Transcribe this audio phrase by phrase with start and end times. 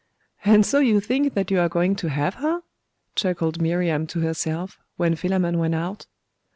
[0.43, 2.63] 'And so you think that you are going to have her?'
[3.13, 6.07] chuckled Miriam to herself, when Philammon went out.